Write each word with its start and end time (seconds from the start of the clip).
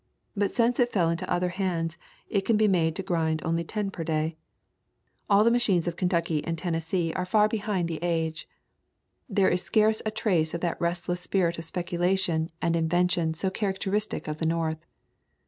But 0.35 0.51
since 0.55 0.79
it 0.79 0.91
fell 0.91 1.11
into 1.11 1.31
other 1.31 1.49
hands 1.49 1.95
it 2.27 2.41
can 2.41 2.57
be 2.57 2.67
made 2.67 2.95
to 2.95 3.03
grind 3.03 3.43
only 3.45 3.63
ten 3.63 3.91
per 3.91 4.03
day. 4.03 4.35
All 5.29 5.43
the 5.43 5.51
machines 5.51 5.87
of 5.87 5.95
Kentucky 5.95 6.43
and 6.43 6.57
Tennessee 6.57 7.13
are 7.13 7.21
[36] 7.23 7.27
The 7.31 7.35
Cumberland 7.35 7.51
Mountains 7.51 7.67
far 7.67 7.73
behind 7.77 7.87
the 7.87 8.07
age. 8.07 8.49
There 9.29 9.49
is 9.49 9.61
scarce 9.61 10.01
a 10.03 10.09
trace 10.09 10.55
of 10.55 10.61
that 10.61 10.81
restless 10.81 11.21
spirit 11.21 11.59
of 11.59 11.65
speculation 11.65 12.49
and 12.63 12.73
inveh 12.73 13.11
tion 13.11 13.35
so 13.35 13.51
characteristic 13.51 14.27
of 14.27 14.39
the 14.39 14.47
North. 14.47 14.83